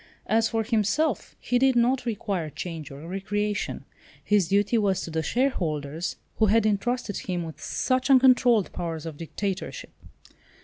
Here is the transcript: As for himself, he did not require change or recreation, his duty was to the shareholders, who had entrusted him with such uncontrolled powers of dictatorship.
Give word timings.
As 0.25 0.49
for 0.49 0.63
himself, 0.63 1.35
he 1.39 1.59
did 1.59 1.75
not 1.75 2.07
require 2.07 2.49
change 2.49 2.89
or 2.89 3.07
recreation, 3.07 3.85
his 4.23 4.47
duty 4.47 4.75
was 4.79 5.03
to 5.03 5.11
the 5.11 5.21
shareholders, 5.21 6.15
who 6.37 6.47
had 6.47 6.65
entrusted 6.65 7.17
him 7.17 7.43
with 7.43 7.61
such 7.61 8.09
uncontrolled 8.09 8.73
powers 8.73 9.05
of 9.05 9.15
dictatorship. 9.17 9.93